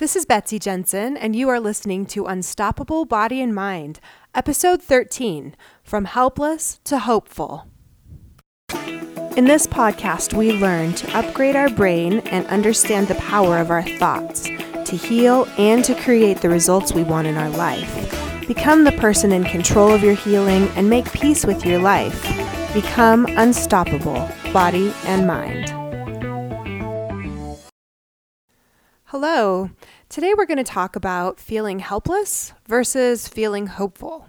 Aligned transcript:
This 0.00 0.16
is 0.16 0.24
Betsy 0.24 0.58
Jensen, 0.58 1.14
and 1.18 1.36
you 1.36 1.50
are 1.50 1.60
listening 1.60 2.06
to 2.06 2.24
Unstoppable 2.24 3.04
Body 3.04 3.42
and 3.42 3.54
Mind, 3.54 4.00
Episode 4.34 4.80
13 4.80 5.54
From 5.82 6.06
Helpless 6.06 6.80
to 6.84 7.00
Hopeful. 7.00 7.66
In 9.36 9.44
this 9.44 9.66
podcast, 9.66 10.32
we 10.32 10.52
learn 10.52 10.94
to 10.94 11.14
upgrade 11.14 11.54
our 11.54 11.68
brain 11.68 12.20
and 12.20 12.46
understand 12.46 13.08
the 13.08 13.14
power 13.16 13.58
of 13.58 13.70
our 13.70 13.82
thoughts, 13.82 14.44
to 14.86 14.96
heal 14.96 15.46
and 15.58 15.84
to 15.84 15.94
create 15.94 16.38
the 16.38 16.48
results 16.48 16.94
we 16.94 17.02
want 17.02 17.26
in 17.26 17.36
our 17.36 17.50
life. 17.50 18.48
Become 18.48 18.84
the 18.84 18.92
person 18.92 19.32
in 19.32 19.44
control 19.44 19.92
of 19.92 20.02
your 20.02 20.14
healing 20.14 20.66
and 20.76 20.88
make 20.88 21.12
peace 21.12 21.44
with 21.44 21.66
your 21.66 21.78
life. 21.78 22.22
Become 22.72 23.26
unstoppable, 23.36 24.30
body 24.50 24.94
and 25.04 25.26
mind. 25.26 25.79
Hello. 29.10 29.70
Today 30.08 30.34
we're 30.36 30.46
going 30.46 30.56
to 30.58 30.62
talk 30.62 30.94
about 30.94 31.40
feeling 31.40 31.80
helpless 31.80 32.52
versus 32.68 33.26
feeling 33.26 33.66
hopeful. 33.66 34.28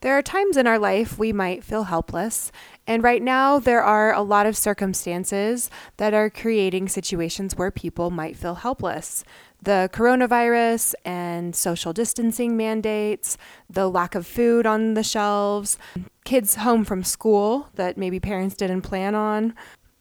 There 0.00 0.16
are 0.16 0.22
times 0.22 0.56
in 0.56 0.66
our 0.66 0.78
life 0.78 1.18
we 1.18 1.34
might 1.34 1.62
feel 1.62 1.84
helpless, 1.84 2.50
and 2.86 3.02
right 3.02 3.22
now 3.22 3.58
there 3.58 3.82
are 3.82 4.14
a 4.14 4.22
lot 4.22 4.46
of 4.46 4.56
circumstances 4.56 5.68
that 5.98 6.14
are 6.14 6.30
creating 6.30 6.88
situations 6.88 7.56
where 7.56 7.70
people 7.70 8.10
might 8.10 8.38
feel 8.38 8.54
helpless. 8.54 9.22
The 9.62 9.90
coronavirus 9.92 10.94
and 11.04 11.54
social 11.54 11.92
distancing 11.92 12.56
mandates, 12.56 13.36
the 13.68 13.90
lack 13.90 14.14
of 14.14 14.26
food 14.26 14.64
on 14.64 14.94
the 14.94 15.02
shelves, 15.02 15.76
kids 16.24 16.54
home 16.54 16.86
from 16.86 17.04
school 17.04 17.68
that 17.74 17.98
maybe 17.98 18.18
parents 18.18 18.56
didn't 18.56 18.80
plan 18.80 19.14
on, 19.14 19.54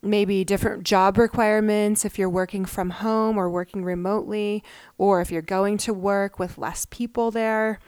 maybe 0.06 0.44
different 0.44 0.84
job 0.84 1.18
requirements 1.18 2.06
if 2.06 2.18
you're 2.18 2.30
working 2.30 2.66
from 2.66 2.92
home 2.92 3.38
or 3.38 3.50
working 3.50 3.84
remotely, 3.84 4.64
or 4.98 5.22
if 5.22 5.32
you're 5.32 5.42
going 5.42 5.78
to 5.80 5.94
work 5.94 6.40
with 6.40 6.58
less 6.58 6.86
people 6.86 7.32
there. 7.32 7.80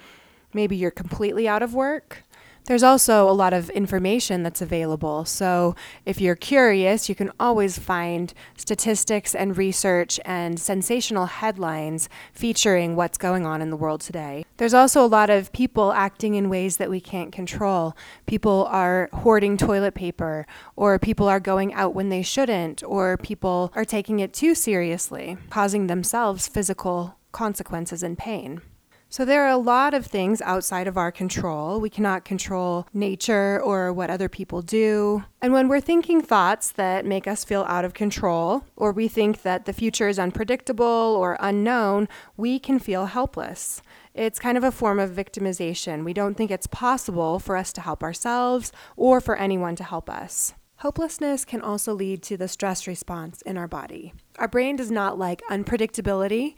Maybe 0.54 0.76
you're 0.76 0.92
completely 0.92 1.48
out 1.48 1.62
of 1.62 1.74
work. 1.74 2.24
There's 2.68 2.84
also 2.84 3.30
a 3.30 3.32
lot 3.32 3.54
of 3.54 3.70
information 3.70 4.44
that's 4.44 4.62
available. 4.62 5.24
So, 5.24 5.74
if 6.06 6.20
you're 6.20 6.36
curious, 6.36 7.08
you 7.08 7.16
can 7.16 7.32
always 7.40 7.80
find 7.80 8.34
statistics 8.58 9.34
and 9.34 9.58
research 9.58 10.20
and 10.26 10.60
sensational 10.60 11.28
headlines 11.28 12.10
featuring 12.34 12.98
what's 12.98 13.18
going 13.18 13.46
on 13.46 13.62
in 13.62 13.70
the 13.70 13.78
world 13.78 14.02
today. 14.02 14.44
There's 14.58 14.74
also 14.74 15.02
a 15.04 15.08
lot 15.08 15.30
of 15.30 15.54
people 15.54 15.94
acting 15.94 16.36
in 16.36 16.50
ways 16.50 16.76
that 16.76 16.90
we 16.90 17.00
can't 17.00 17.32
control. 17.32 17.96
People 18.26 18.68
are 18.70 19.08
hoarding 19.14 19.56
toilet 19.56 19.94
paper, 19.94 20.46
or 20.76 21.00
people 21.00 21.30
are 21.30 21.40
going 21.40 21.74
out 21.74 21.96
when 21.96 22.10
they 22.10 22.22
shouldn't, 22.22 22.84
or 22.84 23.16
people 23.16 23.72
are 23.76 23.86
taking 23.86 24.20
it 24.20 24.34
too 24.34 24.54
seriously, 24.54 25.38
causing 25.50 25.88
themselves 25.88 26.50
physical 26.50 27.16
consequences 27.32 28.04
and 28.04 28.18
pain. 28.18 28.62
So, 29.10 29.24
there 29.24 29.44
are 29.46 29.50
a 29.50 29.58
lot 29.58 29.94
of 29.94 30.06
things 30.06 30.42
outside 30.42 30.86
of 30.86 30.98
our 30.98 31.14
control. 31.14 31.80
We 31.80 31.90
cannot 31.90 32.26
control 32.26 32.88
nature 32.94 33.60
or 33.62 33.94
what 33.94 34.10
other 34.10 34.28
people 34.28 34.62
do. 34.62 35.24
And 35.42 35.54
when 35.54 35.70
we're 35.70 35.80
thinking 35.80 36.22
thoughts 36.22 36.72
that 36.74 37.06
make 37.06 37.26
us 37.26 37.46
feel 37.46 37.64
out 37.70 37.86
of 37.86 37.94
control, 37.94 38.66
or 38.76 38.92
we 38.92 39.08
think 39.08 39.44
that 39.44 39.66
the 39.66 39.72
future 39.72 40.10
is 40.10 40.20
unpredictable 40.20 40.86
or 40.86 41.38
unknown, 41.40 42.10
we 42.36 42.60
can 42.60 42.80
feel 42.80 43.06
helpless. 43.06 43.82
It's 44.14 44.40
kind 44.40 44.58
of 44.58 44.64
a 44.66 44.72
form 44.74 45.00
of 45.00 45.12
victimization. 45.12 46.04
We 46.04 46.14
don't 46.14 46.36
think 46.36 46.52
it's 46.52 46.68
possible 46.68 47.40
for 47.40 47.56
us 47.56 47.72
to 47.74 47.82
help 47.82 48.04
ourselves 48.04 48.74
or 48.98 49.22
for 49.22 49.38
anyone 49.38 49.78
to 49.78 49.86
help 49.86 50.10
us. 50.10 50.54
Hopelessness 50.82 51.44
can 51.44 51.60
also 51.60 51.92
lead 51.92 52.22
to 52.22 52.38
the 52.38 52.48
stress 52.48 52.86
response 52.86 53.42
in 53.42 53.58
our 53.58 53.68
body. 53.68 54.14
Our 54.38 54.48
brain 54.48 54.76
does 54.76 54.92
not 54.92 55.18
like 55.18 55.42
unpredictability, 55.50 56.54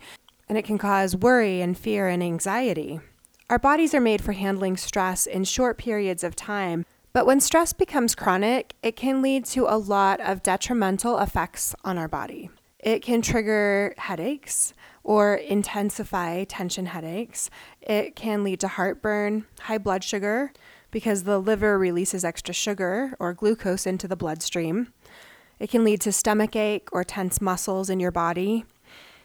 and 0.50 0.58
it 0.58 0.64
can 0.64 0.78
cause 0.78 1.14
worry 1.14 1.60
and 1.60 1.78
fear 1.78 2.08
and 2.08 2.24
anxiety. 2.24 2.98
Our 3.48 3.58
bodies 3.60 3.94
are 3.94 4.00
made 4.00 4.20
for 4.20 4.32
handling 4.32 4.76
stress 4.76 5.24
in 5.24 5.44
short 5.44 5.78
periods 5.78 6.24
of 6.24 6.34
time, 6.34 6.84
but 7.12 7.24
when 7.24 7.38
stress 7.38 7.72
becomes 7.72 8.16
chronic, 8.16 8.74
it 8.82 8.96
can 8.96 9.22
lead 9.22 9.44
to 9.46 9.66
a 9.68 9.78
lot 9.78 10.20
of 10.20 10.42
detrimental 10.42 11.20
effects 11.20 11.76
on 11.84 11.96
our 11.96 12.08
body. 12.08 12.50
It 12.80 13.00
can 13.00 13.22
trigger 13.22 13.94
headaches 13.96 14.74
or 15.04 15.36
intensify 15.36 16.42
tension 16.44 16.86
headaches. 16.86 17.48
It 17.80 18.16
can 18.16 18.42
lead 18.42 18.58
to 18.60 18.68
heartburn, 18.68 19.46
high 19.60 19.78
blood 19.78 20.02
sugar, 20.02 20.52
because 20.90 21.22
the 21.22 21.38
liver 21.38 21.78
releases 21.78 22.24
extra 22.24 22.52
sugar 22.52 23.14
or 23.20 23.34
glucose 23.34 23.86
into 23.86 24.08
the 24.08 24.16
bloodstream. 24.16 24.92
It 25.60 25.70
can 25.70 25.84
lead 25.84 26.00
to 26.00 26.10
stomach 26.10 26.56
ache 26.56 26.88
or 26.90 27.04
tense 27.04 27.40
muscles 27.40 27.88
in 27.88 28.00
your 28.00 28.10
body. 28.10 28.64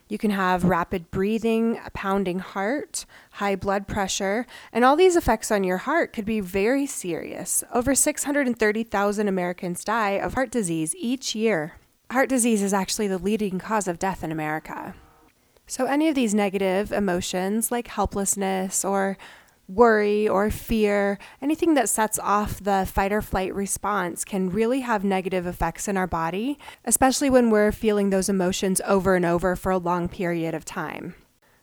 You 0.08 0.20
can 0.20 0.32
have 0.32 0.64
rapid 0.64 1.10
breathing, 1.10 1.80
a 1.84 1.90
pounding 1.90 2.38
heart, 2.38 3.06
high 3.34 3.56
blood 3.56 3.88
pressure, 3.88 4.46
and 4.72 4.86
all 4.86 4.96
these 4.96 5.16
effects 5.16 5.50
on 5.50 5.64
your 5.64 5.78
heart 5.78 6.14
could 6.14 6.26
be 6.26 6.40
very 6.40 6.86
serious. 6.86 7.64
Over 7.74 7.96
630,000 7.96 9.28
Americans 9.28 9.84
die 9.84 10.12
of 10.12 10.36
heart 10.36 10.52
disease 10.52 10.96
each 10.98 11.34
year. 11.34 11.78
Heart 12.12 12.30
disease 12.30 12.62
is 12.62 12.74
actually 12.74 13.08
the 13.08 13.18
leading 13.18 13.58
cause 13.58 13.88
of 13.88 13.98
death 13.98 14.24
in 14.24 14.32
America. 14.32 14.94
So, 15.66 15.86
any 15.86 16.08
of 16.08 16.14
these 16.14 16.36
negative 16.36 16.92
emotions 16.92 17.72
like 17.72 17.88
helplessness 17.88 18.86
or 18.86 19.18
worry 19.68 20.28
or 20.28 20.52
fear, 20.52 21.18
anything 21.42 21.74
that 21.74 21.90
sets 21.90 22.20
off 22.20 22.60
the 22.64 22.88
fight 22.92 23.12
or 23.12 23.22
flight 23.22 23.54
response 23.54 24.24
can 24.24 24.50
really 24.50 24.82
have 24.82 25.04
negative 25.04 25.48
effects 25.48 25.88
in 25.88 25.98
our 25.98 26.08
body, 26.08 26.60
especially 26.84 27.30
when 27.30 27.50
we're 27.50 27.72
feeling 27.72 28.10
those 28.10 28.30
emotions 28.30 28.82
over 28.86 29.16
and 29.16 29.26
over 29.26 29.56
for 29.56 29.72
a 29.72 29.78
long 29.78 30.08
period 30.08 30.54
of 30.54 30.66
time. 30.66 31.16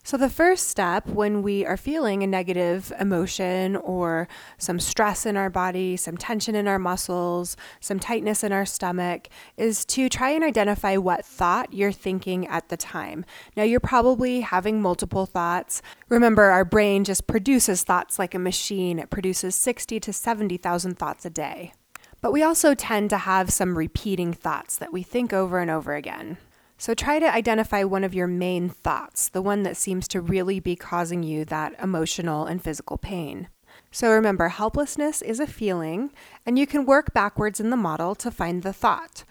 So, 0.04 0.16
the 0.16 0.28
first 0.28 0.68
step 0.68 1.06
when 1.06 1.42
we 1.42 1.64
are 1.64 1.76
feeling 1.76 2.24
a 2.24 2.26
negative 2.26 2.92
emotion 2.98 3.76
or 3.76 4.26
some 4.58 4.80
stress 4.80 5.24
in 5.24 5.36
our 5.36 5.48
body, 5.48 5.96
some 5.96 6.16
tension 6.16 6.56
in 6.56 6.66
our 6.66 6.80
muscles, 6.80 7.56
some 7.78 8.00
tightness 8.00 8.42
in 8.42 8.50
our 8.50 8.66
stomach, 8.66 9.28
is 9.56 9.84
to 9.84 10.08
try 10.08 10.30
and 10.30 10.42
identify 10.42 10.96
what 10.96 11.24
thought 11.24 11.72
you're 11.72 11.92
thinking 11.92 12.48
at 12.48 12.68
the 12.68 12.76
time. 12.76 13.24
Now, 13.56 13.62
you're 13.62 13.78
probably 13.78 14.40
having 14.40 14.82
multiple 14.82 15.24
thoughts. 15.24 15.82
Remember, 16.08 16.50
our 16.50 16.64
brain 16.64 17.04
just 17.04 17.28
produces 17.28 17.84
thoughts 17.84 18.18
like 18.18 18.34
a 18.34 18.40
machine, 18.40 18.98
it 18.98 19.08
produces 19.08 19.54
60 19.54 20.00
to 20.00 20.12
70,000 20.12 20.98
thoughts 20.98 21.24
a 21.24 21.30
day. 21.30 21.74
But 22.20 22.32
we 22.32 22.42
also 22.42 22.74
tend 22.74 23.10
to 23.10 23.18
have 23.18 23.52
some 23.52 23.78
repeating 23.78 24.32
thoughts 24.32 24.76
that 24.78 24.92
we 24.92 25.04
think 25.04 25.32
over 25.32 25.60
and 25.60 25.70
over 25.70 25.94
again. 25.94 26.38
So 26.82 26.94
try 26.94 27.20
to 27.20 27.32
identify 27.32 27.84
one 27.84 28.02
of 28.02 28.12
your 28.12 28.26
main 28.26 28.68
thoughts, 28.68 29.28
the 29.28 29.40
one 29.40 29.62
that 29.62 29.76
seems 29.76 30.08
to 30.08 30.20
really 30.20 30.58
be 30.58 30.74
causing 30.74 31.22
you 31.22 31.44
that 31.44 31.76
emotional 31.80 32.44
and 32.44 32.60
physical 32.60 32.98
pain. 32.98 33.46
So 33.92 34.10
remember, 34.10 34.48
helplessness 34.48 35.22
is 35.22 35.38
a 35.38 35.46
feeling, 35.46 36.10
and 36.44 36.58
you 36.58 36.66
can 36.66 36.84
work 36.84 37.14
backwards 37.14 37.60
in 37.60 37.70
the 37.70 37.76
model 37.76 38.16
to 38.16 38.32
find 38.32 38.64
the 38.64 38.72
thought. 38.72 39.22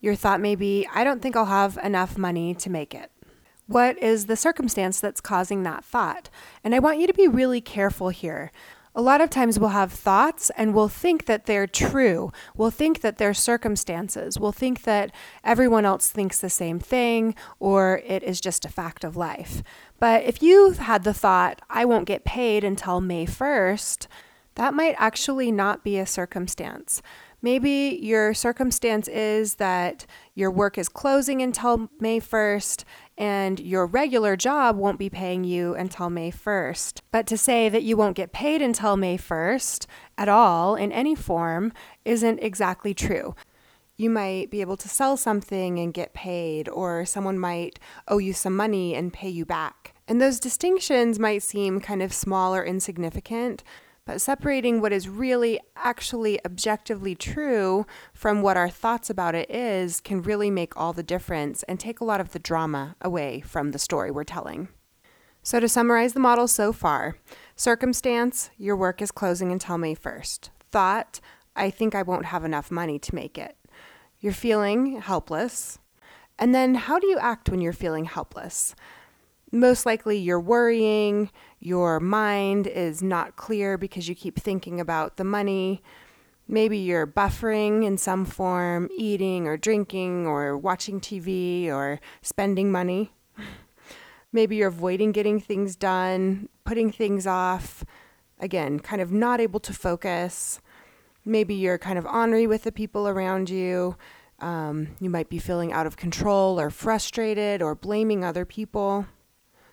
Your 0.00 0.14
thought 0.14 0.40
may 0.40 0.54
be, 0.54 0.88
I 0.94 1.04
don't 1.04 1.20
think 1.20 1.36
I'll 1.36 1.44
have 1.44 1.76
enough 1.84 2.16
money 2.16 2.54
to 2.54 2.70
make 2.70 2.94
it. 2.94 3.10
What 3.66 4.02
is 4.02 4.24
the 4.24 4.34
circumstance 4.34 4.98
that's 4.98 5.20
causing 5.20 5.64
that 5.64 5.84
thought? 5.84 6.30
And 6.64 6.74
I 6.74 6.78
want 6.78 7.00
you 7.00 7.06
to 7.06 7.12
be 7.12 7.28
really 7.28 7.60
careful 7.60 8.08
here. 8.08 8.50
A 8.94 9.00
lot 9.00 9.22
of 9.22 9.30
times 9.30 9.58
we'll 9.58 9.70
have 9.70 9.90
thoughts 9.90 10.50
and 10.56 10.74
we'll 10.74 10.88
think 10.88 11.24
that 11.24 11.46
they're 11.46 11.66
true. 11.66 12.30
We'll 12.54 12.70
think 12.70 13.00
that 13.00 13.16
they're 13.16 13.32
circumstances. 13.32 14.38
We'll 14.38 14.52
think 14.52 14.82
that 14.82 15.12
everyone 15.42 15.86
else 15.86 16.10
thinks 16.10 16.38
the 16.38 16.50
same 16.50 16.78
thing 16.78 17.34
or 17.58 18.02
it 18.06 18.22
is 18.22 18.38
just 18.38 18.66
a 18.66 18.68
fact 18.70 19.02
of 19.02 19.16
life. 19.16 19.62
But 19.98 20.24
if 20.24 20.42
you've 20.42 20.78
had 20.78 21.04
the 21.04 21.14
thought, 21.14 21.62
I 21.70 21.86
won't 21.86 22.06
get 22.06 22.24
paid 22.24 22.64
until 22.64 23.00
May 23.00 23.24
1st, 23.24 24.08
that 24.56 24.74
might 24.74 24.96
actually 24.98 25.50
not 25.50 25.82
be 25.82 25.98
a 25.98 26.04
circumstance. 26.04 27.00
Maybe 27.40 27.98
your 28.00 28.34
circumstance 28.34 29.08
is 29.08 29.54
that 29.54 30.06
your 30.34 30.50
work 30.50 30.76
is 30.76 30.88
closing 30.88 31.40
until 31.40 31.90
May 31.98 32.20
1st 32.20 32.84
and 33.22 33.60
your 33.60 33.86
regular 33.86 34.34
job 34.34 34.76
won't 34.76 34.98
be 34.98 35.08
paying 35.08 35.44
you 35.44 35.76
until 35.76 36.10
May 36.10 36.32
1st. 36.32 37.02
But 37.12 37.24
to 37.28 37.38
say 37.38 37.68
that 37.68 37.84
you 37.84 37.96
won't 37.96 38.16
get 38.16 38.32
paid 38.32 38.60
until 38.60 38.96
May 38.96 39.16
1st 39.16 39.86
at 40.18 40.28
all 40.28 40.74
in 40.74 40.90
any 40.90 41.14
form 41.14 41.72
isn't 42.04 42.40
exactly 42.40 42.94
true. 42.94 43.36
You 43.96 44.10
might 44.10 44.50
be 44.50 44.60
able 44.60 44.76
to 44.76 44.88
sell 44.88 45.16
something 45.16 45.78
and 45.78 45.94
get 45.94 46.14
paid, 46.14 46.68
or 46.68 47.04
someone 47.04 47.38
might 47.38 47.78
owe 48.08 48.18
you 48.18 48.32
some 48.32 48.56
money 48.56 48.96
and 48.96 49.12
pay 49.12 49.28
you 49.28 49.44
back. 49.44 49.94
And 50.08 50.20
those 50.20 50.40
distinctions 50.40 51.20
might 51.20 51.44
seem 51.44 51.78
kind 51.78 52.02
of 52.02 52.12
small 52.12 52.52
or 52.52 52.64
insignificant, 52.64 53.62
but 54.12 54.20
separating 54.20 54.82
what 54.82 54.92
is 54.92 55.08
really 55.08 55.58
actually 55.74 56.38
objectively 56.44 57.14
true 57.14 57.86
from 58.12 58.42
what 58.42 58.58
our 58.58 58.68
thoughts 58.68 59.08
about 59.08 59.34
it 59.34 59.50
is 59.50 60.02
can 60.02 60.20
really 60.20 60.50
make 60.50 60.76
all 60.76 60.92
the 60.92 61.02
difference 61.02 61.62
and 61.62 61.80
take 61.80 61.98
a 61.98 62.04
lot 62.04 62.20
of 62.20 62.32
the 62.32 62.38
drama 62.38 62.94
away 63.00 63.40
from 63.40 63.70
the 63.70 63.78
story 63.78 64.10
we're 64.10 64.22
telling. 64.22 64.68
So, 65.42 65.60
to 65.60 65.66
summarize 65.66 66.12
the 66.12 66.20
model 66.20 66.46
so 66.46 66.74
far 66.74 67.16
circumstance, 67.56 68.50
your 68.58 68.76
work 68.76 69.00
is 69.00 69.10
closing 69.10 69.50
until 69.50 69.78
May 69.78 69.94
1st. 69.94 70.50
Thought, 70.70 71.18
I 71.56 71.70
think 71.70 71.94
I 71.94 72.02
won't 72.02 72.26
have 72.26 72.44
enough 72.44 72.70
money 72.70 72.98
to 72.98 73.14
make 73.14 73.38
it. 73.38 73.56
You're 74.20 74.34
feeling 74.34 75.00
helpless. 75.00 75.78
And 76.38 76.54
then, 76.54 76.74
how 76.74 76.98
do 76.98 77.06
you 77.06 77.16
act 77.16 77.48
when 77.48 77.62
you're 77.62 77.72
feeling 77.72 78.04
helpless? 78.04 78.74
Most 79.52 79.84
likely 79.84 80.16
you're 80.16 80.40
worrying, 80.40 81.30
your 81.60 82.00
mind 82.00 82.66
is 82.66 83.02
not 83.02 83.36
clear 83.36 83.76
because 83.76 84.08
you 84.08 84.14
keep 84.14 84.40
thinking 84.40 84.80
about 84.80 85.18
the 85.18 85.24
money. 85.24 85.82
Maybe 86.48 86.78
you're 86.78 87.06
buffering 87.06 87.84
in 87.84 87.98
some 87.98 88.24
form, 88.24 88.88
eating 88.96 89.46
or 89.46 89.56
drinking 89.56 90.26
or 90.26 90.56
watching 90.56 91.00
TV 91.00 91.68
or 91.68 92.00
spending 92.22 92.72
money. 92.72 93.12
Maybe 94.32 94.56
you're 94.56 94.68
avoiding 94.68 95.12
getting 95.12 95.38
things 95.38 95.76
done, 95.76 96.48
putting 96.64 96.90
things 96.90 97.26
off. 97.26 97.84
Again, 98.40 98.80
kind 98.80 99.02
of 99.02 99.12
not 99.12 99.40
able 99.40 99.60
to 99.60 99.72
focus. 99.72 100.60
Maybe 101.24 101.54
you're 101.54 101.78
kind 101.78 101.98
of 101.98 102.06
ornery 102.06 102.46
with 102.46 102.64
the 102.64 102.72
people 102.72 103.06
around 103.06 103.50
you. 103.50 103.96
Um, 104.40 104.88
you 104.98 105.08
might 105.08 105.28
be 105.28 105.38
feeling 105.38 105.72
out 105.72 105.86
of 105.86 105.96
control 105.96 106.58
or 106.58 106.70
frustrated 106.70 107.62
or 107.62 107.74
blaming 107.74 108.24
other 108.24 108.44
people. 108.44 109.06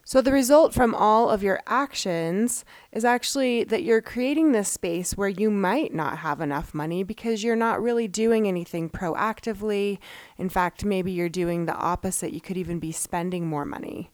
So, 0.09 0.21
the 0.21 0.31
result 0.31 0.73
from 0.73 0.95
all 0.95 1.29
of 1.29 1.43
your 1.43 1.61
actions 1.67 2.65
is 2.91 3.05
actually 3.05 3.63
that 3.65 3.83
you're 3.83 4.01
creating 4.01 4.53
this 4.53 4.67
space 4.67 5.15
where 5.15 5.29
you 5.29 5.51
might 5.51 5.93
not 5.93 6.17
have 6.17 6.41
enough 6.41 6.73
money 6.73 7.03
because 7.03 7.43
you're 7.43 7.55
not 7.55 7.79
really 7.79 8.07
doing 8.07 8.47
anything 8.47 8.89
proactively. 8.89 9.99
In 10.35 10.49
fact, 10.49 10.83
maybe 10.83 11.11
you're 11.11 11.29
doing 11.29 11.67
the 11.67 11.75
opposite. 11.75 12.33
You 12.33 12.41
could 12.41 12.57
even 12.57 12.79
be 12.79 12.91
spending 12.91 13.45
more 13.45 13.65
money. 13.65 14.09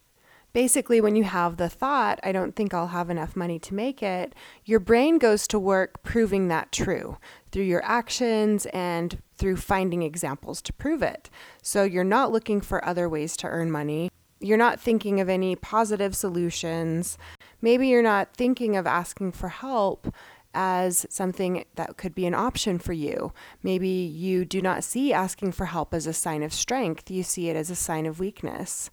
Basically, 0.52 1.00
when 1.00 1.16
you 1.16 1.24
have 1.24 1.56
the 1.56 1.70
thought, 1.70 2.20
I 2.24 2.34
don't 2.34 2.58
think 2.58 2.74
I'll 2.74 2.88
have 2.88 3.10
enough 3.10 3.38
money 3.38 3.58
to 3.60 3.74
make 3.74 4.04
it, 4.04 4.36
your 4.66 4.82
brain 4.82 5.18
goes 5.18 5.48
to 5.48 5.58
work 5.58 6.04
proving 6.04 6.50
that 6.50 6.74
true 6.74 7.20
through 7.54 7.64
your 7.64 7.86
actions 7.86 8.66
and 8.74 9.22
through 9.38 9.56
finding 9.56 10.04
examples 10.04 10.62
to 10.64 10.74
prove 10.74 11.02
it. 11.02 11.30
So 11.62 11.86
you're 11.86 12.04
not 12.04 12.34
looking 12.34 12.60
for 12.60 12.84
other 12.84 13.08
ways 13.08 13.38
to 13.38 13.48
earn 13.48 13.72
money 13.72 14.10
you're 14.40 14.58
not 14.58 14.80
thinking 14.80 15.20
of 15.20 15.30
any 15.30 15.56
positive 15.56 16.16
solutions. 16.16 17.18
Maybe 17.62 17.88
you're 17.88 18.02
not 18.02 18.36
thinking 18.36 18.76
of 18.76 18.86
asking 18.86 19.32
for 19.32 19.50
help 19.50 20.14
as 20.54 21.06
something 21.10 21.66
that 21.76 21.98
could 21.98 22.16
be 22.16 22.26
an 22.26 22.34
option 22.34 22.80
for 22.80 22.94
you. 22.94 23.34
Maybe 23.62 23.90
you 23.90 24.46
do 24.46 24.62
not 24.62 24.84
see 24.84 25.12
asking 25.12 25.52
for 25.52 25.66
help 25.66 25.94
as 25.94 26.08
a 26.08 26.14
sign 26.14 26.44
of 26.44 26.54
strength, 26.54 27.12
you 27.12 27.24
see 27.24 27.50
it 27.50 27.56
as 27.56 27.70
a 27.70 27.76
sign 27.76 28.06
of 28.06 28.20
weakness. 28.20 28.90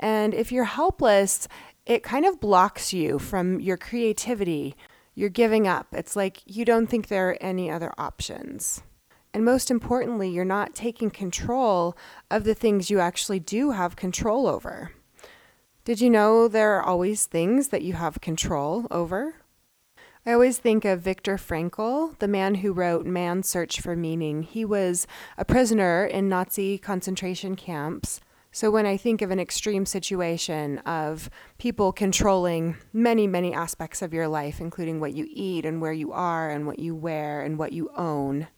And 0.00 0.34
if 0.34 0.52
you're 0.52 0.64
helpless, 0.64 1.48
it 1.86 2.02
kind 2.02 2.26
of 2.26 2.40
blocks 2.40 2.92
you 2.92 3.18
from 3.18 3.60
your 3.60 3.76
creativity. 3.76 4.76
You're 5.14 5.28
giving 5.28 5.66
up. 5.66 5.88
It's 5.92 6.14
like 6.14 6.42
you 6.44 6.64
don't 6.64 6.86
think 6.86 7.08
there 7.08 7.30
are 7.30 7.38
any 7.40 7.70
other 7.70 7.92
options. 7.98 8.82
And 9.38 9.44
most 9.44 9.70
importantly, 9.70 10.28
you're 10.28 10.44
not 10.44 10.74
taking 10.74 11.10
control 11.10 11.96
of 12.28 12.42
the 12.42 12.56
things 12.56 12.90
you 12.90 12.98
actually 12.98 13.38
do 13.38 13.70
have 13.70 13.94
control 13.94 14.48
over. 14.48 14.90
Did 15.84 16.00
you 16.00 16.10
know 16.10 16.48
there 16.48 16.74
are 16.74 16.82
always 16.82 17.26
things 17.26 17.68
that 17.68 17.82
you 17.82 17.92
have 17.92 18.20
control 18.20 18.88
over? 18.90 19.36
I 20.26 20.32
always 20.32 20.58
think 20.58 20.84
of 20.84 21.02
Viktor 21.02 21.36
Frankl, 21.36 22.18
the 22.18 22.26
man 22.26 22.56
who 22.56 22.72
wrote 22.72 23.06
Man's 23.06 23.48
Search 23.48 23.80
for 23.80 23.94
Meaning. 23.94 24.42
He 24.42 24.64
was 24.64 25.06
a 25.36 25.44
prisoner 25.44 26.04
in 26.04 26.28
Nazi 26.28 26.76
concentration 26.76 27.54
camps. 27.54 28.20
So 28.50 28.72
when 28.72 28.86
I 28.86 28.96
think 28.96 29.22
of 29.22 29.30
an 29.30 29.38
extreme 29.38 29.86
situation 29.86 30.78
of 30.78 31.30
people 31.58 31.92
controlling 31.92 32.76
many, 32.92 33.28
many 33.28 33.54
aspects 33.54 34.02
of 34.02 34.12
your 34.12 34.26
life, 34.26 34.60
including 34.60 34.98
what 34.98 35.14
you 35.14 35.28
eat 35.30 35.64
and 35.64 35.80
where 35.80 35.92
you 35.92 36.10
are 36.10 36.50
and 36.50 36.66
what 36.66 36.80
you 36.80 36.96
wear 36.96 37.40
and 37.40 37.56
what 37.56 37.72
you 37.72 37.88
own, 37.96 38.48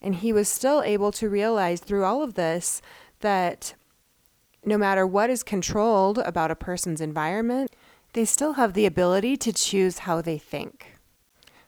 and 0.00 0.16
he 0.16 0.32
was 0.32 0.48
still 0.48 0.82
able 0.82 1.12
to 1.12 1.28
realize 1.28 1.80
through 1.80 2.04
all 2.04 2.22
of 2.22 2.34
this 2.34 2.80
that 3.20 3.74
no 4.64 4.78
matter 4.78 5.06
what 5.06 5.30
is 5.30 5.42
controlled 5.42 6.18
about 6.18 6.50
a 6.50 6.56
person's 6.56 7.00
environment, 7.00 7.74
they 8.12 8.24
still 8.24 8.54
have 8.54 8.74
the 8.74 8.86
ability 8.86 9.36
to 9.36 9.52
choose 9.52 10.00
how 10.00 10.20
they 10.20 10.38
think. 10.38 10.94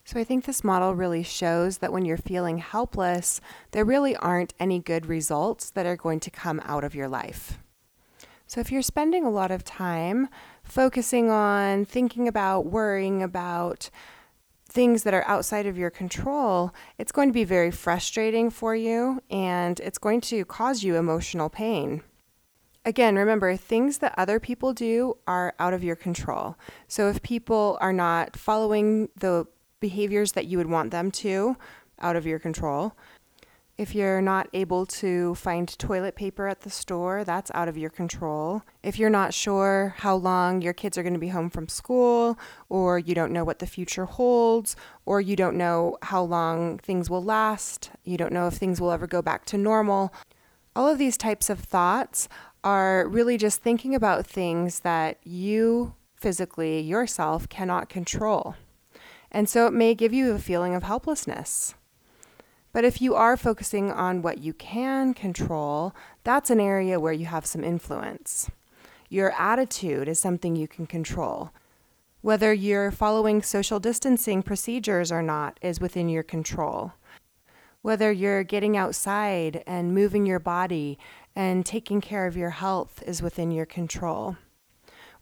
So 0.05 0.19
I 0.19 0.25
think 0.25 0.45
this 0.45 0.65
model 0.65 0.95
really 0.95 1.23
shows 1.23 1.79
that 1.79 1.93
when 1.93 2.05
you're 2.05 2.17
feeling 2.17 2.59
helpless, 2.59 3.41
there 3.71 3.85
really 3.85 4.17
aren't 4.17 4.55
any 4.59 4.81
good 4.81 5.07
results 5.07 5.71
that 5.71 5.87
are 5.87 5.97
going 5.97 6.21
to 6.21 6.31
come 6.31 6.61
out 6.65 6.83
of 6.83 6.95
your 6.95 7.09
life. 7.09 7.59
So 8.47 8.61
if 8.61 8.73
you're 8.73 8.83
spending 8.83 9.25
a 9.25 9.31
lot 9.31 9.53
of 9.53 9.63
time 9.63 10.29
focusing 10.65 11.31
on 11.31 11.85
thinking 11.85 12.27
about, 12.27 12.67
worrying 12.67 13.23
about, 13.23 13.91
things 14.71 15.03
that 15.03 15.13
are 15.13 15.27
outside 15.27 15.67
of 15.67 15.77
your 15.77 15.91
control, 15.91 16.73
it's 16.97 17.13
going 17.13 17.29
to 17.29 17.35
be 17.35 17.45
very 17.45 17.71
frustrating 17.71 18.51
for 18.51 18.75
you 18.77 19.21
and 19.29 19.81
it's 19.81 19.99
going 19.99 20.21
to 20.21 20.45
cause 20.45 20.85
you 20.85 20.95
emotional 20.95 21.51
pain. 21.51 22.03
Again, 22.85 23.17
remember, 23.17 23.57
things 23.57 23.99
that 23.99 24.15
other 24.17 24.41
people 24.41 24.73
do 24.73 25.17
are 25.27 25.55
out 25.59 25.75
of 25.75 25.85
your 25.85 25.97
control. 25.97 26.57
So 26.89 27.09
if 27.09 27.21
people 27.21 27.77
are 27.81 27.93
not 27.93 28.37
following 28.37 29.09
the 29.17 29.47
behaviors 29.81 30.33
that 30.33 30.47
you 30.47 30.57
would 30.57 30.71
want 30.71 30.91
them 30.91 31.11
to, 31.11 31.57
out 32.01 32.17
of 32.17 32.27
your 32.27 32.39
control. 32.39 32.95
If 33.81 33.95
you're 33.95 34.21
not 34.21 34.47
able 34.53 34.85
to 34.85 35.35
find 35.37 35.67
toilet 35.79 36.15
paper 36.15 36.47
at 36.47 36.61
the 36.61 36.69
store, 36.69 37.25
that's 37.25 37.51
out 37.55 37.67
of 37.67 37.79
your 37.79 37.89
control. 37.89 38.63
If 38.83 38.99
you're 38.99 39.09
not 39.09 39.33
sure 39.33 39.95
how 39.97 40.17
long 40.17 40.61
your 40.61 40.75
kids 40.75 40.99
are 40.99 41.03
going 41.03 41.15
to 41.15 41.19
be 41.19 41.29
home 41.29 41.49
from 41.49 41.67
school, 41.67 42.39
or 42.69 42.99
you 42.99 43.15
don't 43.15 43.33
know 43.33 43.43
what 43.43 43.59
the 43.59 43.67
future 43.67 44.05
holds, 44.05 44.77
or 45.07 45.23
you 45.23 45.35
don't 45.35 45.57
know 45.57 45.97
how 46.03 46.23
long 46.23 46.77
things 46.77 47.09
will 47.09 47.25
last, 47.25 47.91
you 48.05 48.19
don't 48.19 48.35
know 48.35 48.47
if 48.47 48.53
things 48.53 48.83
will 48.83 48.91
ever 48.91 49.07
go 49.07 49.23
back 49.23 49.47
to 49.47 49.57
normal, 49.57 50.13
all 50.77 50.87
of 50.87 50.99
these 50.99 51.17
types 51.17 51.49
of 51.49 51.61
thoughts 51.61 52.29
are 52.63 53.09
really 53.09 53.39
just 53.39 53.63
thinking 53.63 53.95
about 53.95 54.27
things 54.27 54.81
that 54.81 55.17
you 55.25 55.95
physically, 56.17 56.81
yourself, 56.83 57.49
cannot 57.49 57.89
control. 57.89 58.57
And 59.33 59.49
so 59.49 59.67
it 59.67 59.73
may 59.73 59.95
give 59.95 60.13
you 60.13 60.33
a 60.33 60.39
feeling 60.39 60.75
of 60.75 60.83
helplessness. 60.83 61.77
But 62.73 62.85
if 62.85 63.03
you 63.03 63.15
are 63.15 63.37
focusing 63.37 63.91
on 63.91 64.23
what 64.23 64.39
you 64.39 64.53
can 64.53 65.13
control, 65.15 65.95
that's 66.23 66.51
an 66.51 66.61
area 66.61 67.01
where 67.01 67.13
you 67.13 67.27
have 67.27 67.47
some 67.47 67.65
influence. 67.65 68.51
Your 69.09 69.33
attitude 69.33 70.09
is 70.09 70.21
something 70.21 70.55
you 70.55 70.69
can 70.69 70.87
control. 70.87 71.51
Whether 72.23 72.53
you're 72.53 72.91
following 72.93 73.43
social 73.43 73.81
distancing 73.81 74.43
procedures 74.43 75.11
or 75.11 75.23
not 75.23 75.59
is 75.63 75.81
within 75.81 76.09
your 76.09 76.23
control. 76.23 76.93
Whether 77.83 78.13
you're 78.13 78.45
getting 78.45 78.77
outside 78.77 79.65
and 79.67 79.95
moving 79.95 80.27
your 80.27 80.39
body 80.39 80.99
and 81.35 81.65
taking 81.65 82.01
care 82.01 82.27
of 82.27 82.37
your 82.37 82.51
health 82.51 83.03
is 83.07 83.23
within 83.23 83.51
your 83.51 83.67
control. 83.67 84.37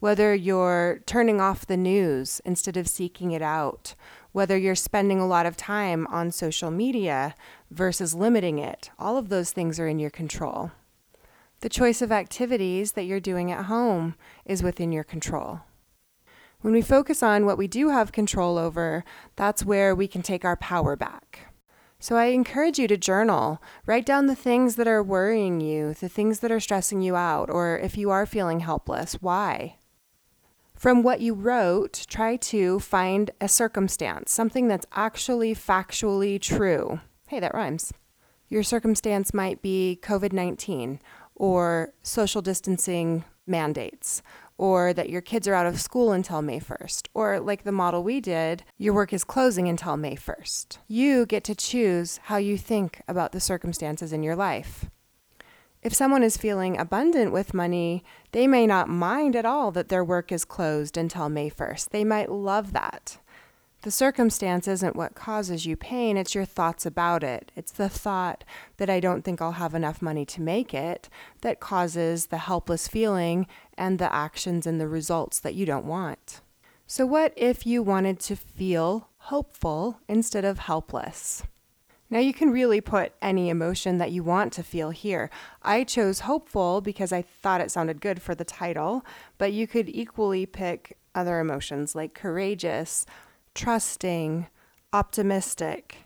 Whether 0.01 0.35
you're 0.35 1.01
turning 1.07 1.41
off 1.41 1.67
the 1.67 1.77
news 1.77 2.41
instead 2.45 2.77
of 2.77 2.89
seeking 2.89 3.31
it 3.31 3.43
out, 3.43 3.95
whether 4.39 4.57
you're 4.57 4.77
spending 4.77 5.19
a 5.19 5.27
lot 5.27 5.47
of 5.47 5.57
time 5.57 6.07
on 6.07 6.31
social 6.31 6.71
media 6.71 7.35
versus 7.73 8.15
limiting 8.15 8.61
it, 8.61 8.89
all 8.97 9.17
of 9.17 9.31
those 9.31 9.51
things 9.51 9.81
are 9.81 9.89
in 9.89 9.99
your 9.99 10.11
control. 10.11 10.71
The 11.59 11.69
choice 11.69 12.01
of 12.01 12.13
activities 12.13 12.93
that 12.93 13.03
you're 13.03 13.19
doing 13.19 13.51
at 13.51 13.65
home 13.65 14.15
is 14.45 14.63
within 14.63 14.93
your 14.93 15.03
control. 15.03 15.63
When 16.61 16.73
we 16.73 16.83
focus 16.83 17.21
on 17.21 17.47
what 17.47 17.59
we 17.59 17.67
do 17.67 17.89
have 17.89 18.13
control 18.13 18.59
over, 18.59 19.03
that's 19.35 19.65
where 19.65 19.93
we 19.93 20.07
can 20.07 20.23
take 20.23 20.45
our 20.45 20.57
power 20.57 20.95
back. 20.95 21.53
So 21.99 22.15
I 22.15 22.27
encourage 22.27 22.79
you 22.79 22.87
to 22.87 22.97
journal. 22.97 23.61
Write 23.87 24.07
down 24.07 24.27
the 24.27 24.37
things 24.37 24.77
that 24.77 24.87
are 24.87 25.03
worrying 25.03 25.61
you, 25.61 25.95
the 25.95 26.09
things 26.09 26.39
that 26.39 26.53
are 26.53 26.61
stressing 26.61 27.03
you 27.03 27.17
out, 27.17 27.51
or 27.51 27.77
if 27.77 27.99
you 27.99 28.11
are 28.11 28.25
feeling 28.25 28.61
helpless, 28.61 29.15
why? 29.15 29.79
From 30.79 31.03
what 31.03 31.21
you 31.21 31.35
wrote, 31.35 32.07
try 32.09 32.37
to 32.37 32.79
find 32.79 33.33
a 33.41 33.49
circumstance, 33.49 34.31
something 34.31 34.69
that's 34.69 34.87
actually 34.93 35.53
factually 35.53 36.41
true. 36.41 37.01
Hey, 37.27 37.41
that 37.41 37.53
rhymes. 37.53 37.93
Your 38.49 38.63
circumstance 38.63 39.35
might 39.35 39.61
be 39.61 39.99
COVID 40.03 40.33
19 40.33 41.01
or 41.35 41.95
social 42.05 42.43
distancing 42.43 43.25
mandates, 43.45 44.23
or 44.57 44.93
that 44.93 45.11
your 45.11 45.21
kids 45.21 45.49
are 45.49 45.55
out 45.55 45.67
of 45.67 45.81
school 45.81 46.13
until 46.13 46.43
May 46.43 46.61
1st, 46.61 47.09
or 47.13 47.41
like 47.41 47.65
the 47.65 47.73
model 47.73 48.05
we 48.05 48.21
did, 48.21 48.63
your 48.77 48.95
work 48.95 49.13
is 49.13 49.25
closing 49.25 49.69
until 49.69 49.97
May 49.97 50.15
1st. 50.15 50.79
You 50.87 51.27
get 51.27 51.43
to 51.45 51.57
choose 51.57 52.21
how 52.25 52.37
you 52.37 52.57
think 52.57 53.03
about 53.09 53.33
the 53.33 53.41
circumstances 53.41 54.13
in 54.13 54.23
your 54.23 54.37
life. 54.37 54.89
If 55.81 55.95
someone 55.95 56.25
is 56.25 56.37
feeling 56.37 56.77
abundant 56.77 57.33
with 57.33 57.55
money, 57.55 58.03
they 58.33 58.47
may 58.47 58.67
not 58.67 58.89
mind 58.89 59.35
at 59.35 59.47
all 59.47 59.71
that 59.73 59.89
their 59.89 60.05
work 60.05 60.31
is 60.33 60.45
closed 60.45 60.97
until 60.97 61.29
May 61.29 61.51
1st. 61.51 61.91
They 61.91 62.05
might 62.05 62.31
love 62.31 62.73
that. 62.73 63.19
The 63.83 63.91
circumstance 63.93 64.67
isn't 64.67 64.97
what 64.97 65.15
causes 65.15 65.65
you 65.65 65.77
pain, 65.77 66.17
it's 66.17 66.35
your 66.35 66.45
thoughts 66.45 66.85
about 66.85 67.23
it. 67.23 67.53
It's 67.55 67.71
the 67.71 67.89
thought 67.89 68.43
that 68.77 68.91
I 68.91 68.99
don't 68.99 69.23
think 69.23 69.41
I'll 69.41 69.53
have 69.53 69.75
enough 69.75 70.03
money 70.03 70.27
to 70.27 70.43
make 70.43 70.75
it 70.75 71.09
that 71.43 71.61
causes 71.61 72.27
the 72.27 72.39
helpless 72.39 72.89
feeling 72.89 73.47
and 73.77 73.99
the 73.99 74.13
actions 74.13 74.67
and 74.67 74.81
the 74.81 74.89
results 74.89 75.39
that 75.41 75.55
you 75.55 75.65
don't 75.65 75.87
want. 75.87 76.41
So, 76.89 77.07
what 77.07 77.33
if 77.37 77.67
you 77.67 77.83
wanted 77.83 78.19
to 78.21 78.35
feel 78.35 79.11
hopeful 79.19 80.01
instead 80.09 80.45
of 80.45 80.59
helpless? 80.59 81.45
Now, 82.11 82.21
you 82.21 82.33
can 82.33 82.51
really 82.51 82.81
put 82.81 83.13
any 83.21 83.51
emotion 83.51 83.99
that 83.99 84.13
you 84.13 84.23
want 84.23 84.53
to 84.55 84.63
feel 84.63 84.91
here. 84.91 85.31
I 85.63 85.85
chose 85.85 86.21
hopeful 86.21 86.81
because 86.81 87.13
I 87.13 87.21
thought 87.21 87.61
it 87.61 87.71
sounded 87.71 88.01
good 88.01 88.23
for 88.23 88.35
the 88.35 88.45
title, 88.45 89.05
but 89.37 89.53
you 89.53 89.67
could 89.67 89.89
equally 89.91 90.47
pick 90.47 90.97
other 91.15 91.39
emotions 91.39 91.95
like 91.95 92.15
courageous, 92.15 93.05
trusting, 93.55 94.47
optimistic, 94.93 95.97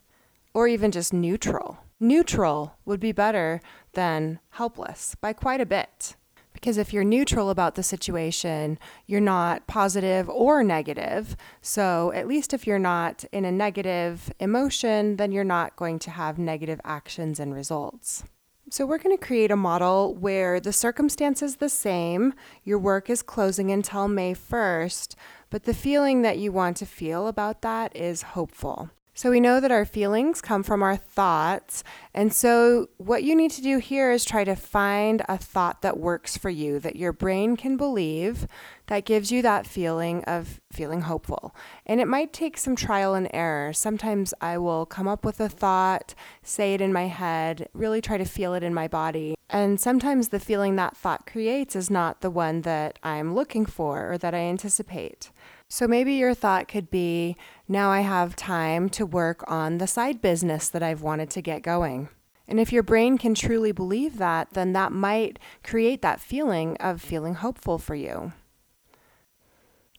or 0.54 0.66
even 0.66 0.90
just 0.90 1.12
neutral. 1.12 1.78
Neutral 2.00 2.74
would 2.84 2.98
be 2.98 3.12
better 3.12 3.60
than 3.92 4.40
helpless 4.50 5.14
by 5.20 5.32
quite 5.32 5.60
a 5.60 5.66
bit. 5.66 6.16
Because 6.62 6.78
if 6.78 6.92
you're 6.92 7.02
neutral 7.02 7.50
about 7.50 7.74
the 7.74 7.82
situation, 7.82 8.78
you're 9.08 9.20
not 9.20 9.66
positive 9.66 10.28
or 10.28 10.62
negative. 10.62 11.36
So, 11.60 12.12
at 12.14 12.28
least 12.28 12.54
if 12.54 12.68
you're 12.68 12.78
not 12.78 13.24
in 13.32 13.44
a 13.44 13.50
negative 13.50 14.32
emotion, 14.38 15.16
then 15.16 15.32
you're 15.32 15.42
not 15.42 15.74
going 15.74 15.98
to 15.98 16.12
have 16.12 16.38
negative 16.38 16.80
actions 16.84 17.40
and 17.40 17.52
results. 17.52 18.22
So, 18.70 18.86
we're 18.86 18.98
going 18.98 19.18
to 19.18 19.26
create 19.26 19.50
a 19.50 19.56
model 19.56 20.14
where 20.14 20.60
the 20.60 20.72
circumstance 20.72 21.42
is 21.42 21.56
the 21.56 21.68
same, 21.68 22.32
your 22.62 22.78
work 22.78 23.10
is 23.10 23.24
closing 23.24 23.72
until 23.72 24.06
May 24.06 24.32
1st, 24.32 25.16
but 25.50 25.64
the 25.64 25.74
feeling 25.74 26.22
that 26.22 26.38
you 26.38 26.52
want 26.52 26.76
to 26.76 26.86
feel 26.86 27.26
about 27.26 27.62
that 27.62 27.96
is 27.96 28.22
hopeful. 28.22 28.88
So 29.14 29.30
we 29.30 29.40
know 29.40 29.60
that 29.60 29.70
our 29.70 29.84
feelings 29.84 30.40
come 30.40 30.62
from 30.62 30.82
our 30.82 30.96
thoughts. 30.96 31.84
And 32.14 32.32
so 32.32 32.88
what 32.96 33.22
you 33.22 33.36
need 33.36 33.50
to 33.52 33.62
do 33.62 33.76
here 33.76 34.10
is 34.10 34.24
try 34.24 34.42
to 34.44 34.56
find 34.56 35.22
a 35.28 35.36
thought 35.36 35.82
that 35.82 35.98
works 35.98 36.38
for 36.38 36.48
you, 36.48 36.78
that 36.78 36.96
your 36.96 37.12
brain 37.12 37.56
can 37.56 37.76
believe, 37.76 38.46
that 38.86 39.04
gives 39.04 39.30
you 39.30 39.42
that 39.42 39.66
feeling 39.66 40.24
of 40.24 40.62
feeling 40.72 41.02
hopeful. 41.02 41.54
And 41.84 42.00
it 42.00 42.08
might 42.08 42.32
take 42.32 42.56
some 42.56 42.74
trial 42.74 43.12
and 43.14 43.28
error. 43.34 43.74
Sometimes 43.74 44.32
I 44.40 44.56
will 44.56 44.86
come 44.86 45.08
up 45.08 45.26
with 45.26 45.40
a 45.40 45.48
thought, 45.48 46.14
say 46.42 46.72
it 46.72 46.80
in 46.80 46.92
my 46.92 47.08
head, 47.08 47.68
really 47.74 48.00
try 48.00 48.16
to 48.16 48.24
feel 48.24 48.54
it 48.54 48.62
in 48.62 48.72
my 48.72 48.88
body. 48.88 49.34
And 49.50 49.78
sometimes 49.78 50.30
the 50.30 50.40
feeling 50.40 50.76
that 50.76 50.96
thought 50.96 51.26
creates 51.26 51.76
is 51.76 51.90
not 51.90 52.22
the 52.22 52.30
one 52.30 52.62
that 52.62 52.98
I'm 53.02 53.34
looking 53.34 53.66
for 53.66 54.10
or 54.10 54.16
that 54.16 54.34
I 54.34 54.38
anticipate. 54.38 55.30
So 55.74 55.88
maybe 55.88 56.12
your 56.12 56.34
thought 56.34 56.68
could 56.68 56.90
be 56.90 57.34
now 57.66 57.88
I 57.88 58.00
have 58.00 58.36
time 58.36 58.90
to 58.90 59.06
work 59.06 59.42
on 59.50 59.78
the 59.78 59.86
side 59.86 60.20
business 60.20 60.68
that 60.68 60.82
I've 60.82 61.00
wanted 61.00 61.30
to 61.30 61.40
get 61.40 61.62
going. 61.62 62.10
And 62.46 62.60
if 62.60 62.74
your 62.74 62.82
brain 62.82 63.16
can 63.16 63.34
truly 63.34 63.72
believe 63.72 64.18
that, 64.18 64.50
then 64.52 64.74
that 64.74 64.92
might 64.92 65.38
create 65.64 66.02
that 66.02 66.20
feeling 66.20 66.76
of 66.76 67.00
feeling 67.00 67.36
hopeful 67.36 67.78
for 67.78 67.94
you. 67.94 68.34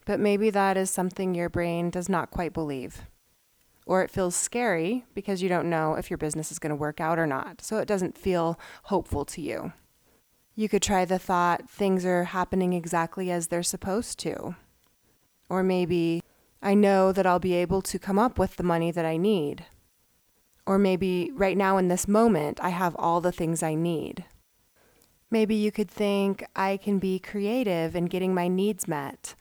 But 0.06 0.20
maybe 0.20 0.52
that 0.52 0.78
is 0.78 0.92
something 0.92 1.34
your 1.34 1.50
brain 1.50 1.90
does 1.90 2.08
not 2.08 2.30
quite 2.30 2.54
believe. 2.54 3.08
Or 3.88 4.04
it 4.04 4.12
feels 4.12 4.36
scary 4.36 5.06
because 5.16 5.42
you 5.42 5.50
don't 5.50 5.72
know 5.72 5.96
if 5.96 6.12
your 6.12 6.20
business 6.20 6.52
is 6.52 6.60
going 6.60 6.70
to 6.70 6.76
work 6.76 7.02
out 7.02 7.18
or 7.18 7.26
not. 7.26 7.62
So 7.62 7.80
it 7.80 7.88
doesn't 7.88 8.16
feel 8.16 8.60
hopeful 8.84 9.26
to 9.26 9.42
you. 9.42 9.74
You 10.54 10.70
could 10.70 10.84
try 10.84 11.04
the 11.04 11.18
thought 11.18 11.68
things 11.68 12.06
are 12.06 12.26
happening 12.26 12.74
exactly 12.74 13.32
as 13.32 13.48
they're 13.48 13.64
supposed 13.64 14.20
to. 14.20 14.56
Or 15.50 15.64
maybe 15.64 16.22
I 16.62 16.74
know 16.74 17.12
that 17.12 17.26
I'll 17.26 17.40
be 17.40 17.54
able 17.54 17.82
to 17.82 18.00
come 18.00 18.18
up 18.18 18.40
with 18.40 18.56
the 18.56 18.64
money 18.64 18.92
that 18.92 19.06
I 19.06 19.18
need. 19.18 19.66
Or 20.66 20.78
maybe 20.78 21.32
right 21.34 21.58
now 21.58 21.78
in 21.78 21.90
this 21.90 22.08
moment, 22.08 22.60
I 22.62 22.70
have 22.70 22.96
all 22.98 23.20
the 23.20 23.34
things 23.34 23.62
I 23.62 23.76
need. 23.76 24.26
Maybe 25.30 25.56
you 25.56 25.72
could 25.72 25.90
think 25.90 26.46
I 26.56 26.78
can 26.78 27.00
be 27.00 27.20
creative 27.20 27.96
in 27.96 28.06
getting 28.06 28.34
my 28.34 28.48
needs 28.48 28.88
met. 28.88 29.36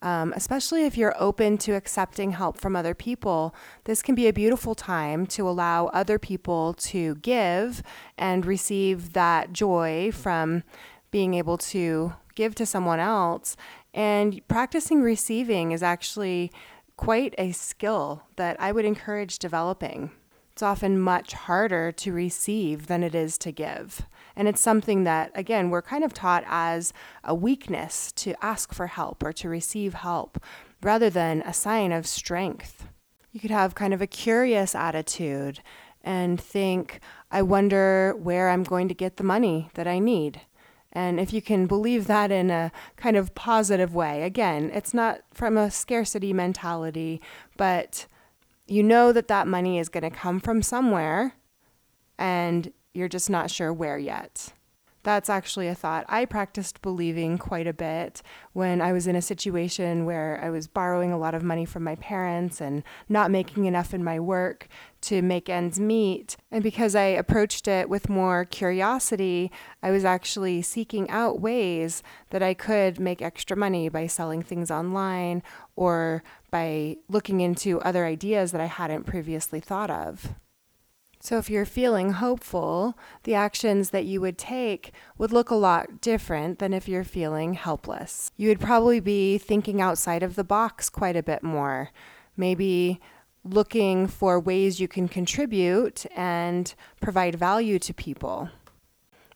Um, 0.00 0.32
especially 0.36 0.84
if 0.84 0.96
you're 0.96 1.20
open 1.20 1.58
to 1.58 1.72
accepting 1.72 2.30
help 2.30 2.56
from 2.56 2.76
other 2.76 2.94
people, 2.94 3.52
this 3.84 4.00
can 4.00 4.14
be 4.14 4.28
a 4.28 4.32
beautiful 4.32 4.76
time 4.76 5.26
to 5.28 5.48
allow 5.48 5.86
other 5.86 6.20
people 6.20 6.74
to 6.74 7.16
give 7.16 7.82
and 8.16 8.46
receive 8.46 9.14
that 9.14 9.52
joy 9.52 10.12
from 10.12 10.62
being 11.10 11.34
able 11.34 11.58
to 11.58 12.12
give 12.36 12.54
to 12.54 12.64
someone 12.64 13.00
else 13.00 13.56
and 13.98 14.46
practicing 14.46 15.02
receiving 15.02 15.72
is 15.72 15.82
actually 15.82 16.52
quite 16.96 17.34
a 17.36 17.50
skill 17.50 18.22
that 18.36 18.56
I 18.60 18.70
would 18.70 18.84
encourage 18.84 19.40
developing. 19.40 20.12
It's 20.52 20.62
often 20.62 21.00
much 21.00 21.32
harder 21.32 21.90
to 21.90 22.12
receive 22.12 22.86
than 22.86 23.02
it 23.02 23.12
is 23.12 23.36
to 23.38 23.50
give. 23.50 24.06
And 24.36 24.46
it's 24.46 24.60
something 24.60 25.02
that, 25.02 25.32
again, 25.34 25.70
we're 25.70 25.82
kind 25.82 26.04
of 26.04 26.14
taught 26.14 26.44
as 26.46 26.92
a 27.24 27.34
weakness 27.34 28.12
to 28.12 28.36
ask 28.40 28.72
for 28.72 28.86
help 28.86 29.24
or 29.24 29.32
to 29.32 29.48
receive 29.48 29.94
help 29.94 30.40
rather 30.80 31.10
than 31.10 31.42
a 31.42 31.52
sign 31.52 31.90
of 31.90 32.06
strength. 32.06 32.86
You 33.32 33.40
could 33.40 33.50
have 33.50 33.74
kind 33.74 33.92
of 33.92 34.00
a 34.00 34.06
curious 34.06 34.76
attitude 34.76 35.60
and 36.04 36.40
think, 36.40 37.00
I 37.32 37.42
wonder 37.42 38.14
where 38.16 38.50
I'm 38.50 38.62
going 38.62 38.86
to 38.86 38.94
get 38.94 39.16
the 39.16 39.24
money 39.24 39.70
that 39.74 39.88
I 39.88 39.98
need. 39.98 40.42
And 40.92 41.20
if 41.20 41.32
you 41.32 41.42
can 41.42 41.66
believe 41.66 42.06
that 42.06 42.30
in 42.30 42.50
a 42.50 42.72
kind 42.96 43.16
of 43.16 43.34
positive 43.34 43.94
way, 43.94 44.22
again, 44.22 44.70
it's 44.72 44.94
not 44.94 45.20
from 45.32 45.56
a 45.56 45.70
scarcity 45.70 46.32
mentality, 46.32 47.20
but 47.56 48.06
you 48.66 48.82
know 48.82 49.12
that 49.12 49.28
that 49.28 49.46
money 49.46 49.78
is 49.78 49.88
going 49.88 50.02
to 50.02 50.10
come 50.10 50.40
from 50.40 50.62
somewhere 50.62 51.34
and 52.18 52.72
you're 52.94 53.08
just 53.08 53.30
not 53.30 53.50
sure 53.50 53.72
where 53.72 53.98
yet. 53.98 54.52
That's 55.04 55.30
actually 55.30 55.68
a 55.68 55.74
thought 55.74 56.04
I 56.08 56.24
practiced 56.24 56.82
believing 56.82 57.38
quite 57.38 57.66
a 57.66 57.72
bit 57.72 58.20
when 58.52 58.80
I 58.80 58.92
was 58.92 59.06
in 59.06 59.16
a 59.16 59.22
situation 59.22 60.04
where 60.04 60.40
I 60.42 60.50
was 60.50 60.66
borrowing 60.66 61.12
a 61.12 61.18
lot 61.18 61.34
of 61.34 61.42
money 61.42 61.64
from 61.64 61.84
my 61.84 61.94
parents 61.96 62.60
and 62.60 62.82
not 63.08 63.30
making 63.30 63.66
enough 63.66 63.94
in 63.94 64.02
my 64.02 64.18
work 64.18 64.68
to 65.02 65.22
make 65.22 65.48
ends 65.48 65.78
meet. 65.78 66.36
And 66.50 66.62
because 66.62 66.94
I 66.94 67.04
approached 67.04 67.68
it 67.68 67.88
with 67.88 68.08
more 68.08 68.44
curiosity, 68.44 69.52
I 69.82 69.92
was 69.92 70.04
actually 70.04 70.62
seeking 70.62 71.08
out 71.10 71.40
ways 71.40 72.02
that 72.30 72.42
I 72.42 72.54
could 72.54 72.98
make 72.98 73.22
extra 73.22 73.56
money 73.56 73.88
by 73.88 74.08
selling 74.08 74.42
things 74.42 74.70
online 74.70 75.42
or 75.76 76.22
by 76.50 76.96
looking 77.08 77.40
into 77.40 77.80
other 77.82 78.04
ideas 78.04 78.52
that 78.52 78.60
I 78.60 78.66
hadn't 78.66 79.04
previously 79.04 79.60
thought 79.60 79.90
of. 79.90 80.34
So, 81.20 81.36
if 81.38 81.50
you're 81.50 81.64
feeling 81.64 82.12
hopeful, 82.12 82.96
the 83.24 83.34
actions 83.34 83.90
that 83.90 84.04
you 84.04 84.20
would 84.20 84.38
take 84.38 84.92
would 85.18 85.32
look 85.32 85.50
a 85.50 85.56
lot 85.56 86.00
different 86.00 86.60
than 86.60 86.72
if 86.72 86.88
you're 86.88 87.02
feeling 87.02 87.54
helpless. 87.54 88.30
You 88.36 88.48
would 88.48 88.60
probably 88.60 89.00
be 89.00 89.36
thinking 89.36 89.80
outside 89.80 90.22
of 90.22 90.36
the 90.36 90.44
box 90.44 90.88
quite 90.88 91.16
a 91.16 91.22
bit 91.22 91.42
more. 91.42 91.90
Maybe 92.36 93.00
looking 93.44 94.06
for 94.06 94.38
ways 94.38 94.78
you 94.78 94.86
can 94.86 95.08
contribute 95.08 96.06
and 96.14 96.72
provide 97.00 97.34
value 97.34 97.80
to 97.80 97.94
people. 97.94 98.50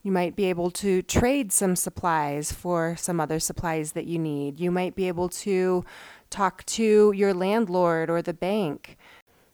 You 0.03 0.13
might 0.13 0.37
be 0.37 0.47
able 0.47 0.71
to 0.73 1.03
trade 1.03 1.53
some 1.53 1.77
supplies 1.77 2.53
for 2.53 2.97
some 2.97 3.21
other 3.21 3.39
supplies 3.39 3.93
that 3.93 4.07
you 4.07 4.19
need. 4.19 4.59
You 4.59 4.71
might 4.71 4.97
be 4.97 5.09
able 5.09 5.29
to 5.29 5.85
talk 6.29 6.65
to 6.65 7.13
your 7.13 7.35
landlord 7.35 8.11
or 8.11 8.23
the 8.23 8.35
bank 8.35 8.97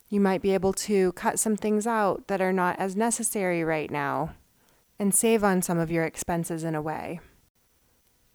you 0.09 0.21
might 0.21 0.43
be 0.43 0.55
able 0.55 0.73
to 0.73 1.13
cut 1.13 1.39
some 1.39 1.57
things 1.57 1.87
out 1.87 2.29
that 2.29 2.41
are 2.41 2.53
not 2.53 2.79
as 2.79 2.97
necessary 2.97 3.63
right 3.63 3.91
now 3.91 4.35
and 4.99 5.15
save 5.15 5.45
on 5.45 5.63
some 5.63 5.79
of 5.79 5.91
your 5.91 6.05
expenses 6.05 6.65
in 6.65 6.75
a 6.75 6.83
way. 6.83 7.21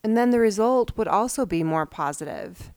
And 0.03 0.15
then 0.17 0.31
the 0.31 0.39
result 0.39 0.97
would 0.97 1.07
also 1.07 1.45
be 1.45 1.63
more 1.63 1.85
positive. 1.85 2.71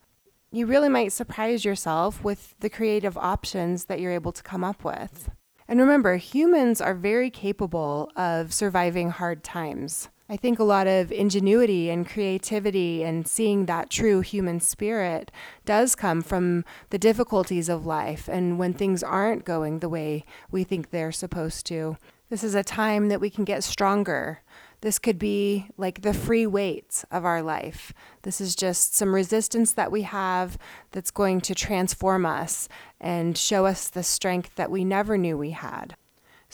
You 0.51 0.67
really 0.67 0.89
might 0.89 1.13
surprise 1.13 1.65
yourself 1.65 2.23
with 2.23 2.55
the 2.61 2.71
creative 2.71 3.19
options 3.19 3.87
that 3.87 4.01
you're 4.01 4.13
able 4.13 4.33
to 4.33 4.43
come 4.43 4.65
up 4.65 4.85
with. 4.85 5.29
And 5.69 5.81
remember, 5.81 6.17
humans 6.17 6.81
are 6.81 6.95
very 6.95 7.31
capable 7.31 8.11
of 8.17 8.55
surviving 8.55 9.11
hard 9.11 9.43
times. 9.43 10.09
I 10.29 10.37
think 10.37 10.59
a 10.59 10.65
lot 10.65 10.89
of 10.89 11.13
ingenuity 11.13 11.89
and 11.89 12.09
creativity 12.09 13.05
and 13.05 13.29
seeing 13.29 13.67
that 13.67 13.91
true 13.91 14.23
human 14.23 14.59
spirit 14.59 15.31
does 15.65 15.95
come 15.95 16.21
from 16.21 16.65
the 16.91 16.99
difficulties 16.99 17.69
of 17.69 17.87
life 17.87 18.29
and 18.29 18.59
when 18.59 18.73
things 18.73 19.05
aren't 19.05 19.45
going 19.45 19.79
the 19.79 19.89
way 19.89 20.25
we 20.51 20.65
think 20.65 20.91
they're 20.91 21.13
supposed 21.13 21.65
to. 21.67 21.97
This 22.29 22.43
is 22.43 22.57
a 22.57 22.65
time 22.65 23.09
that 23.09 23.21
we 23.21 23.31
can 23.31 23.45
get 23.45 23.63
stronger. 23.63 24.41
This 24.81 24.99
could 24.99 25.19
be 25.19 25.69
like 25.77 26.03
the 26.03 26.13
free 26.13 26.47
weights 26.47 27.05
of 27.13 27.25
our 27.25 27.41
life. 27.41 27.93
This 28.23 28.41
is 28.41 28.57
just 28.57 28.97
some 28.97 29.15
resistance 29.15 29.73
that 29.75 29.93
we 29.93 30.03
have 30.03 30.59
that's 30.91 31.13
going 31.13 31.41
to 31.43 31.55
transform 31.55 32.27
us 32.27 32.69
and 33.01 33.39
show 33.39 33.65
us 33.65 33.89
the 33.89 34.03
strength 34.03 34.57
that 34.57 34.73
we 34.73 34.85
never 34.85 35.17
knew 35.17 35.39
we 35.39 35.51
had. 35.51 35.95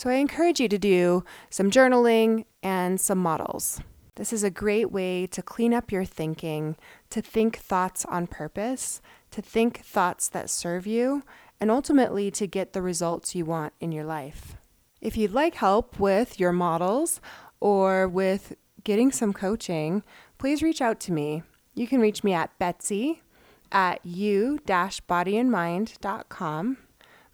So 0.03 0.11
I 0.11 0.15
encourage 0.15 0.59
you 0.59 0.67
to 0.67 0.81
do 0.81 1.23
some 1.49 1.71
journaling 1.71 2.47
and 2.61 3.01
some 3.01 3.19
models. 3.19 3.81
This 4.17 4.33
is 4.33 4.43
a 4.43 4.51
great 4.51 4.91
way 4.91 5.29
to 5.29 5.43
clean 5.43 5.73
up 5.73 5.93
your 5.93 6.05
thinking, 6.05 6.75
to 7.11 7.23
think 7.23 7.59
thoughts 7.59 8.05
on 8.07 8.27
purpose, 8.27 9.01
to 9.31 9.41
think 9.41 9.85
thoughts 9.85 10.29
that 10.31 10.51
serve 10.51 10.89
you, 10.89 11.23
and 11.61 11.71
ultimately 11.71 12.33
to 12.33 12.49
get 12.49 12.73
the 12.73 12.83
results 12.83 13.37
you 13.37 13.45
want 13.45 13.75
in 13.79 13.93
your 13.93 14.03
life. 14.03 14.57
If 15.01 15.17
you'd 15.17 15.31
like 15.31 15.55
help 15.55 16.01
with 16.01 16.41
your 16.41 16.51
models 16.51 17.21
or 17.61 18.09
with 18.09 18.57
getting 18.83 19.13
some 19.13 19.33
coaching, 19.33 20.03
please 20.37 20.65
reach 20.65 20.83
out 20.83 20.99
to 20.99 21.13
me. 21.13 21.45
You 21.77 21.87
can 21.87 22.01
reach 22.01 22.25
me 22.25 22.33
at 22.33 22.59
Betsy 22.59 23.23
at 23.71 24.05
u-bodyandmind.com. 24.05 26.77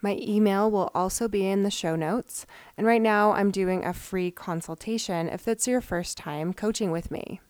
My 0.01 0.17
email 0.21 0.71
will 0.71 0.91
also 0.95 1.27
be 1.27 1.47
in 1.47 1.65
the 1.65 1.71
show 1.71 1.97
notes. 1.97 2.47
And 2.77 2.87
right 2.87 3.03
now, 3.03 3.33
I'm 3.33 3.51
doing 3.51 3.85
a 3.85 3.93
free 3.93 4.31
consultation 4.31 5.29
if 5.29 5.49
it's 5.49 5.67
your 5.67 5.81
first 5.81 6.17
time 6.17 6.53
coaching 6.53 6.91
with 6.91 7.11
me. 7.11 7.41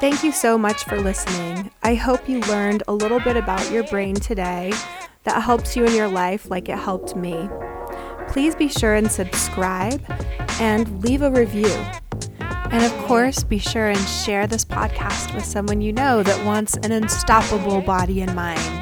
Thank 0.00 0.24
you 0.24 0.32
so 0.32 0.58
much 0.58 0.82
for 0.82 1.00
listening. 1.00 1.70
I 1.84 1.94
hope 1.94 2.28
you 2.28 2.40
learned 2.40 2.82
a 2.88 2.92
little 2.92 3.20
bit 3.20 3.36
about 3.36 3.70
your 3.70 3.84
brain 3.84 4.16
today 4.16 4.72
that 5.22 5.42
helps 5.42 5.76
you 5.76 5.84
in 5.84 5.94
your 5.94 6.08
life 6.08 6.50
like 6.50 6.68
it 6.68 6.78
helped 6.78 7.14
me. 7.14 7.48
Please 8.26 8.56
be 8.56 8.66
sure 8.66 8.94
and 8.94 9.10
subscribe 9.10 10.02
and 10.58 11.04
leave 11.04 11.22
a 11.22 11.30
review. 11.30 11.70
And 12.40 12.82
of 12.82 12.92
course, 13.04 13.44
be 13.44 13.58
sure 13.58 13.90
and 13.90 14.08
share 14.08 14.46
this 14.46 14.64
podcast 14.64 15.34
with 15.34 15.44
someone 15.44 15.80
you 15.80 15.92
know 15.92 16.22
that 16.22 16.44
wants 16.44 16.74
an 16.78 16.90
unstoppable 16.90 17.82
body 17.82 18.22
and 18.22 18.34
mind. 18.34 18.81